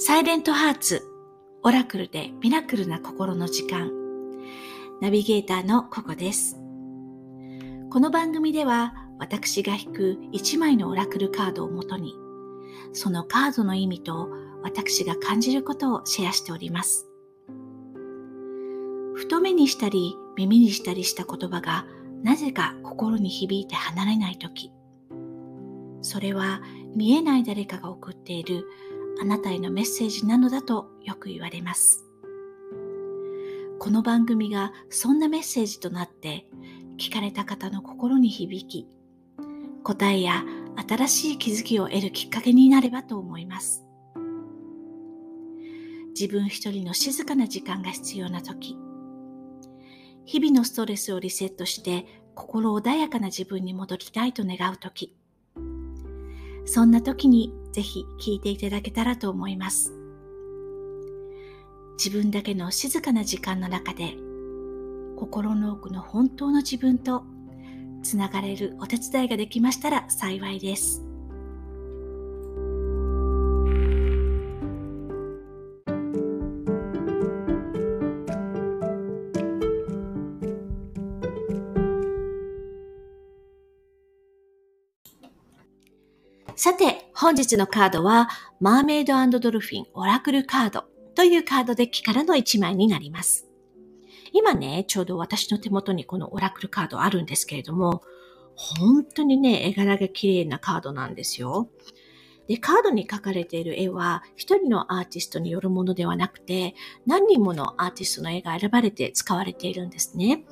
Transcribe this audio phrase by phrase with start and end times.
[0.00, 1.02] サイレントハーツ、
[1.64, 3.90] オラクルでミラクルな心の時間。
[5.00, 6.54] ナビゲーターのココです。
[7.90, 12.14] この番組では私が引く1枚のオラクルカードをもとに、
[12.92, 14.30] そのカードの意味と
[14.62, 17.08] 私が感じることをシェアしております。
[19.16, 21.86] 太目にしたり耳にしたりした言葉が
[22.22, 24.70] なぜか心に響いて離れないとき、
[26.02, 26.62] それは
[26.94, 28.64] 見えない誰かが送っている
[29.20, 32.04] あなたへのメッセージなのだとよく言われます。
[33.80, 36.46] この番組がそんなメッセージとなって
[36.98, 38.86] 聞かれた方の心に響き、
[39.82, 40.44] 答えや
[40.88, 43.84] 新しい気づきを得るきっかけになればと思います。
[46.10, 48.76] 自分一人の静かな時間が必要な時、
[50.24, 55.16] 日々のストレスをリセットして心穏やかな自分に戻りたいと願う時、
[56.68, 59.94] そんな時にぜひ聞いていただけたらと思います。
[61.96, 64.14] 自分だけの静かな時間の中で
[65.16, 67.24] 心の奥の本当の自分と
[68.02, 71.07] つながれるお手伝いができましたら幸いです。
[86.58, 88.28] さて、本日のカードは、
[88.58, 93.46] マーメイドドルフィンオラクルカードというカードデッキからの1枚になります。
[94.32, 98.02] 今ね、ちょうど私の手元にこのオラクルカードあるんですけれども、
[98.56, 101.70] 本当にね、絵柄が綺麗なカードなんですよ。
[102.48, 106.74] で、カードに描かれている絵は、一人のアーティストによるものではなくて、
[107.06, 110.42] 何人ものアーティストの絵が選ばれて使われているんですね。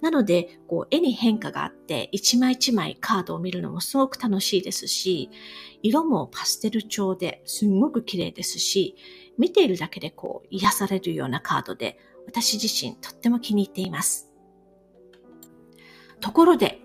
[0.00, 5.30] なので、こう、絵に変化があって、一枚一枚カードを見るのもすごく楽しいですし、
[5.82, 8.96] 色もパステル調ですんごく綺麗ですし、
[9.38, 14.32] 見ているだけでこう、癒されるようなカードで、私自身とっても気に入っています。
[16.20, 16.80] ところで、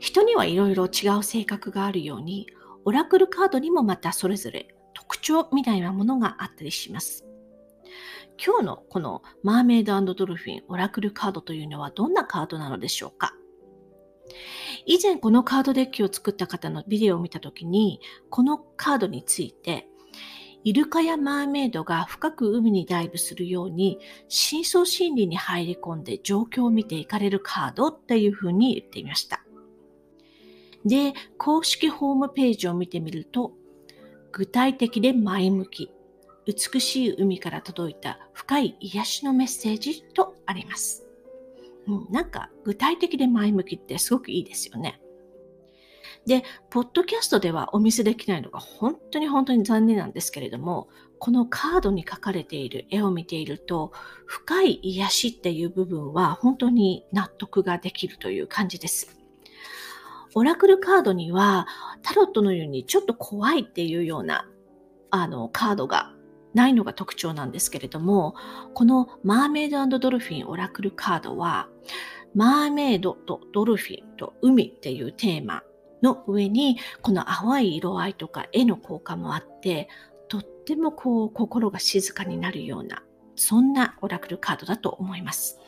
[0.00, 2.46] 人にはいろいろ違う性格があるように、
[2.84, 7.29] オラクルカードにもまたそれぞれ特徴みたいなものがあったりします。
[8.44, 13.34] 今日のこのマーメイドドルフィンオラクルカードというのはどんなカードなのでしょうか？
[14.86, 18.00] 以前このカードデッキを作った方のビデオを見たときに、
[18.30, 19.88] このカードについて、
[20.62, 23.98] イルカやマーメイドが深く海にダイブするように、
[24.28, 29.42] 深層心理に入り込んで状況を見ていかれるカードっていうふうに言っていました。
[30.84, 33.52] で、公式ホームページを見てみると、
[34.32, 35.90] 具体的で前向き、
[36.46, 41.06] 美しい海から届いた深い癒しのメッセージとあります。
[41.86, 45.00] うん、なんか具体的で前向きってすごくいいですよね。
[46.26, 53.92] で、ポッドキャストではお見せできないのが本当に本当に残念なんですけれども、このカードに書かれている絵を見ていると、
[54.26, 59.18] 深い癒しっていう部分は本当に納得ができるという感じです。
[60.34, 61.66] オラクルカードには
[62.02, 64.48] タロットのようにちょっと怖いっていうような
[65.10, 66.12] あのカードが
[66.54, 68.34] ないのが特徴なんですけれども、
[68.74, 71.68] このマーメイドドルフィンオラクルカードは、
[72.34, 75.62] マーメイドとドルフィンと海っていうテーマ
[76.02, 79.88] の上に、この淡い色合いとか絵の効果もあって、
[80.28, 83.02] とってもこう心が静かになるような、
[83.36, 85.58] そんなオラクルカードだと思います。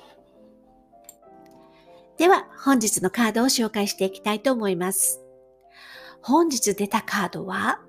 [2.16, 5.20] では、本日のカードを紹介していきたいと思います。
[6.20, 7.81] 本日出たカードは、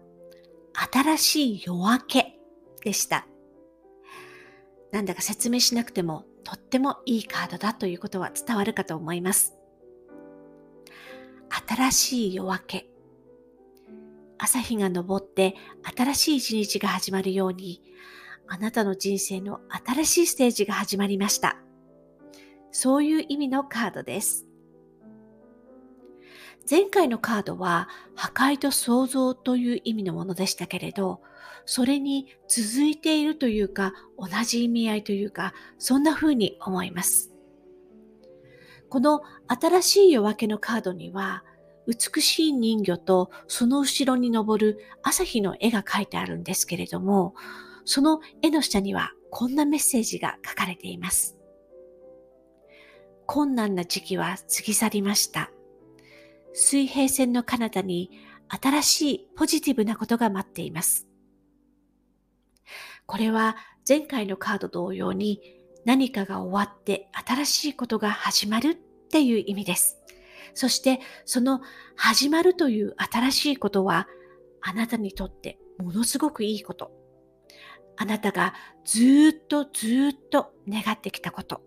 [0.92, 2.40] 新しい夜明け
[2.83, 3.27] でした。
[4.91, 9.55] なんだか説明しなくてもとってもいいカードだということは伝わるかと思います。
[11.67, 12.89] 新しい夜明け。
[14.38, 15.55] 朝日が昇って
[15.95, 17.81] 新しい一日が始まるように、
[18.47, 21.57] あなたの人生の新しいステージが始まりました。
[22.71, 24.45] そういう意味のカードです。
[26.69, 31.21] 前回のカードは破壊と創造という意味のものでしたけれど、
[31.65, 37.31] それに続いているというか、同じ意味合いというか、そんな風に思います。
[38.89, 41.44] この新しい夜明けのカードには、
[41.86, 47.36] 美しい人魚とその後ろに昇る朝日の絵が描いてあるんですけれども、
[47.86, 51.38] その絵の下にはこんなメッセージが書かれています。
[53.25, 55.52] 困難な時期は過ぎ去りました。
[56.53, 58.11] 水平線の彼方に
[58.47, 61.07] 新しいポジティブなことが待っています。
[63.05, 63.57] これは
[63.88, 65.41] 前回のカード同様に
[65.85, 69.97] 何かが終わって新しいことが始まるっていう意味です。
[70.53, 71.61] そしてその
[71.95, 74.07] 始まるという新しいことは
[74.61, 76.91] あなたにとってものすごくいいこと。
[77.95, 78.53] あなたが
[78.85, 81.61] ずっとずっと願ってきたこと。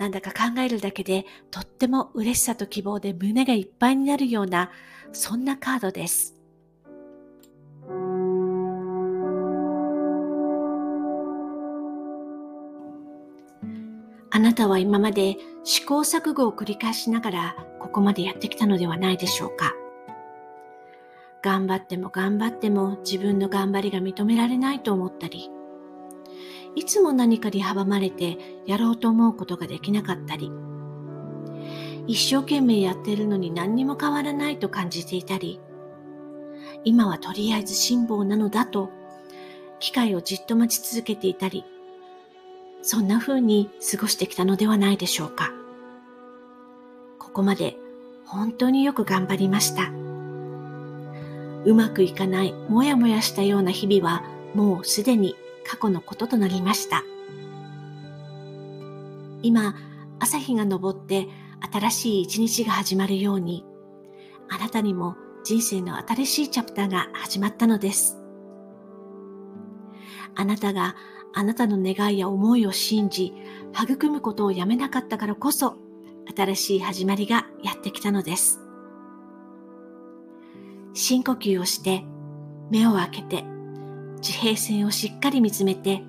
[0.00, 4.70] なんだか考えるだけでとっても嬉しさと希望で胸がいっぱいになるような、
[5.12, 6.34] そんなカードです。
[14.30, 19.74] あなたは今まで試行錯誤を繰り返しながらここまでやってきたのではないでしょうか。
[21.42, 25.50] 頑張っても頑張っても自分の頑張りが認められないと思ったり、
[26.76, 30.50] いつも何かに阻まれてやろうと思うことができなかったり、
[32.06, 35.60] 一生懸命やっているのに何にも変わらないと感じていたり、
[36.84, 38.90] 今はとりあえず辛抱なのだと、
[39.80, 41.64] 機会をじっと待ち続けていたり、
[42.82, 45.52] そんな風に過ごしてきたのではないでしょうか。
[47.18, 47.76] ここまで
[48.24, 49.90] 本当によく頑張りました。
[51.64, 54.22] うまくいかない、もやもやしたような日々は
[54.54, 57.04] もうすでに過去のこととなりました。
[59.42, 59.74] 今、
[60.18, 61.28] 朝日が昇って
[61.72, 63.64] 新しい一日が始まるように、
[64.48, 68.18] あなたにも人生の新しいチャプターが始まったのです。
[70.34, 70.94] あなたが
[71.32, 73.32] あなたの願いや思いを信じ、
[73.72, 75.76] 育むことをやめなかったからこそ、
[76.36, 78.60] 新しい始まりがやってきたのです。
[80.92, 82.04] 深呼吸をして、
[82.70, 83.44] 目を開けて、
[84.20, 86.02] 地平線をしっかり見つめて、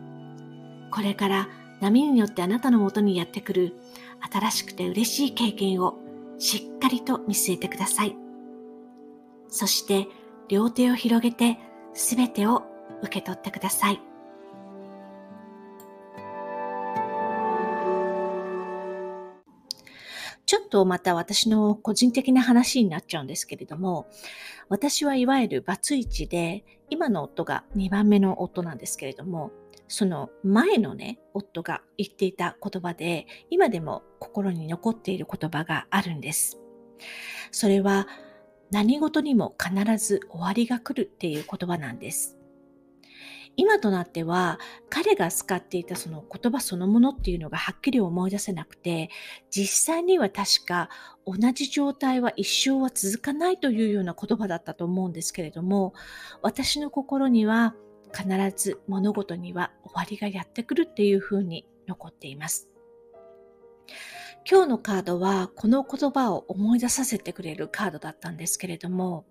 [0.91, 1.47] これから
[1.79, 3.75] 波によってあなたのもとにやってくる
[4.31, 5.97] 新しくて嬉しい経験を
[6.37, 8.15] しっかりと見据えてください。
[9.47, 10.07] そして
[10.47, 11.57] 両手を広げて
[11.93, 12.63] すべてを
[13.01, 14.01] 受け取ってください。
[20.71, 24.07] とまた私の個人的な話になっちゃうんですけれども、
[24.69, 29.51] 私はいわゆるバツイチで、今の夫が2番目の夫なんですけれども、
[29.87, 36.57] その前のね、夫が言っていた言葉で、今でも心に残っている言葉があるんです。
[37.51, 38.07] それは、
[38.71, 42.37] 何事にも必ず終わりが来るっていう言葉なんです。
[43.57, 44.59] 今となっては
[44.89, 49.09] 彼が使っていたその言葉そのものっていうのがはっきり思い出せなくて
[49.49, 50.89] 実際には確か
[51.25, 55.93] 同じ状態は一生は続かないというような言葉だったと思うんですけれども
[56.41, 57.75] 私の心には
[58.13, 62.67] 必ず物事には終わりがやってくるっていうふうに残っています。
[64.49, 69.25] 今日のカードはこの言葉を思い出させてくれるカードだったんですけれども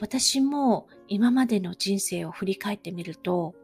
[0.00, 3.54] 私も今までの人生を振り返ってみると、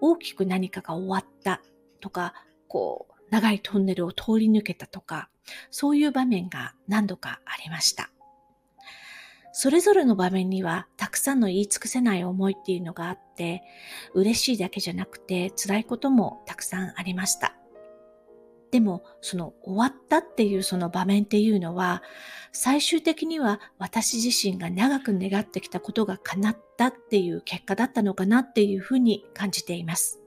[0.00, 1.62] 大きく何かが終わった
[2.00, 2.34] とか、
[2.68, 5.30] こう、長いトンネルを通り抜けたとか、
[5.70, 8.10] そういう場面が何度かありました。
[9.52, 13.62] それぞれの場面にはたくさんの言い尽くせない思いっていうのがあって、
[14.12, 17.55] 嬉しいだけじゃなくて辛いこともたくさんありました。
[18.70, 22.02] でも、その終わったっていうその場面っていうのは、
[22.52, 30.20] 最終的には私自身が長く願ってきたことが叶ったっていう結果だったのかなっていうふうに感じています。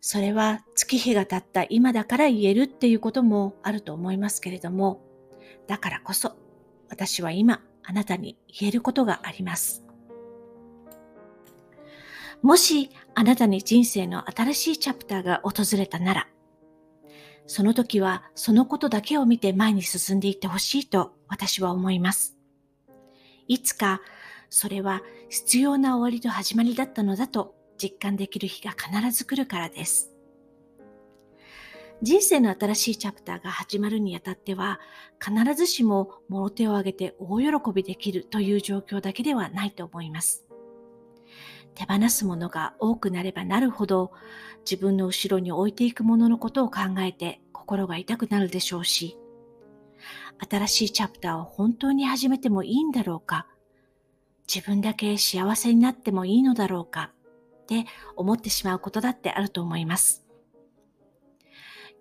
[0.00, 5.00] それは月日が経った今だから言えるっていうこともあると思いますけれども、
[5.66, 6.36] だからこそ
[6.88, 9.84] 私は今あなたに言えることがあります。
[12.42, 16.28] もしあなたに人生の新しいチャプターが訪れたなら、
[17.46, 22.36] その時はそのことだけを見て前に進んでいってほしいと私は思います。
[23.48, 24.00] いつか
[24.48, 30.10] それは必要な終わりと始まりだったのだと実感できる日が必ず来るからです。
[32.02, 34.80] 人生の新しいチャプターが始まるにあたっては
[35.24, 40.44] 必ずしももろ手を挙げて大喜びできるという状況だけではないと思います。
[41.74, 44.12] 手放すものが多くなればなるほど
[44.70, 49.18] 自分の後ろに置いていくもののことを考えて心が痛くなるでしょうし、
[50.50, 53.46] 新しいチャプターを本当に始めてもいいんだろうか、
[54.52, 57.12] 自分だけ幸せになってもいいのだろうか
[57.62, 57.86] って
[58.16, 60.24] 思ってしまうことだってあると思います。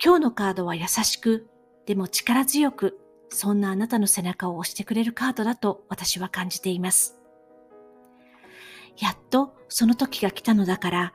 [0.04, 1.48] 今日のカードは優しく、
[1.86, 3.00] でも力強く、
[3.30, 7.21] そんなあなたの背中を押してくれるカードだと私は感じています。
[8.98, 11.14] やっとその時が来たのだから、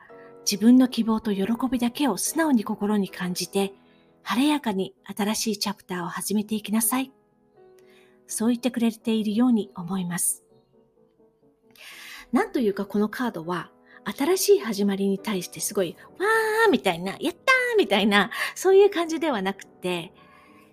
[0.49, 3.73] 自分の希望と喜びだけを素直に心に感じて、
[4.23, 7.11] 晴れやかに新しいチャプターを始めていきなさい。
[8.27, 10.43] そう言ってくれているように思います。
[12.31, 13.71] なんというかこのカードは、
[14.17, 20.13] 新しい始まりに対してすごい、わーみたいな、やったーみたいな、そういう感じではなくて、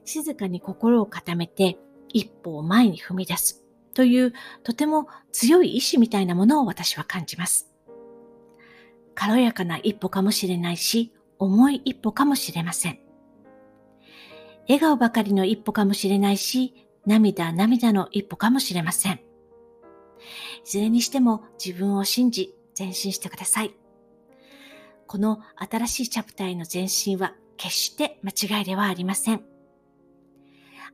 [0.05, 3.64] 静かに心を固めて一歩を前に踏み出す
[3.95, 7.71] というとても強い意志みたいなものを私は感じます。
[9.15, 12.99] 軽やかな一歩かもしれないし、重い一歩かもしれません。
[14.67, 16.75] 笑顔ばかりの一歩かもしれないし、
[17.07, 19.15] 涙涙の一歩かもしれません。
[19.15, 19.21] い
[20.65, 23.75] ずれにしても自分を信じ前進してください。
[25.07, 29.45] この新しいチャプターへの前進は決して間違いではありません。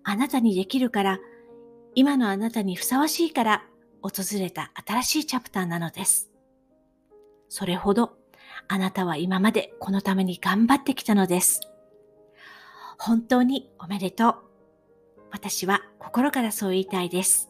[0.02, 1.20] あなたにできるから、
[1.94, 3.64] 今のあなたにふさわしいから
[4.02, 6.30] 訪れた新しいチャプターなのです。
[7.48, 8.12] それほど
[8.68, 11.60] あなたは今までこのために頑張ってきたのです。
[12.98, 14.34] 本当におめでとう。
[15.32, 17.49] 私は心からそう言いたいです。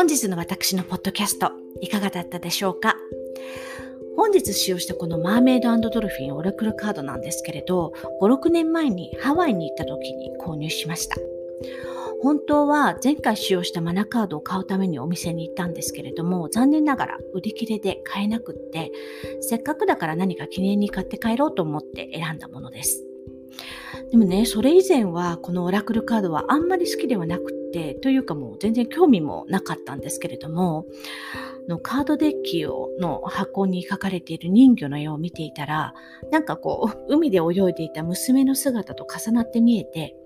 [0.00, 1.52] 本日の私のポッドキャスト、
[1.82, 2.96] いかがだったでしょうか？
[4.16, 7.92] 本日使用したこのマーメイドドルフィンオラクルカードなんですけれど、
[8.22, 11.16] 5、6年前にハワイに行った時に購入しました。
[12.22, 18.92] 本当は前回使用したマナカードを買うためにお店に行ったんですけれども、残念ながら売り切れで買えなくって、
[19.42, 23.04] せっかくだから何か記念に買って帰ろうと思って選んだものです。
[24.10, 30.86] でもね、それ以前はこのオラクルカードはあんまり好きではなくて、というかもう全然興味もなかったんですけれども、
[31.68, 35.94] のカードデッキをの箱に書かれている人魚の絵を見ていたら、
[36.30, 40.16] なんかこう、海で泳いでいた娘の姿と重なって見えて、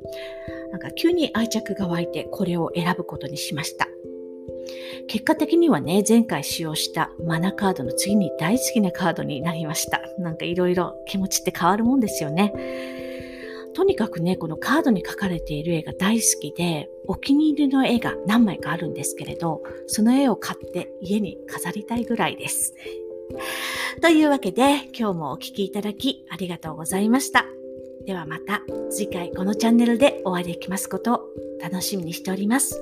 [0.70, 3.88] なんか急に愛着が湧いてこれを選ぶことにしました。
[5.06, 10.00] 結果的にはね、前回使用したマナカードの次に大好きなカードになりました。
[10.18, 12.52] なんかいろいろ気持ちって変わるもんですよね。
[13.74, 22.74] とにかくね、このカードに描かれている絵が大好きで、お気に入りの絵が何枚かあるんですけれど、その絵を買って家に飾りたいぐらいです。
[24.00, 27.46] というわけで、今日もお聴きいただきありがとうございました。
[28.06, 31.20] ではまた次回このチャンネルでお会いできますことを
[31.60, 32.78] 楽しみにしております。